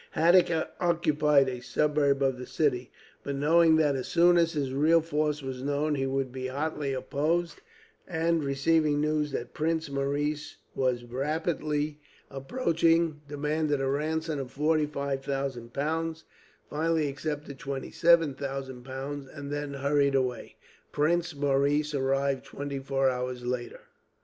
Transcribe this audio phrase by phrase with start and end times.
[0.15, 0.49] Haddick
[0.79, 2.91] occupied a suburb of the city,
[3.23, 6.91] but knowing that as soon as his real force was known he would be hotly
[6.91, 7.61] opposed,
[8.07, 11.99] and receiving news that Prince Maurice was rapidly
[12.31, 16.23] approaching, demanded a ransom of 45,000 pounds; and
[16.67, 20.55] finally accepted 27,000 pounds, and then hurried away.
[20.91, 23.81] Prince Maurice arrived twenty four hours later.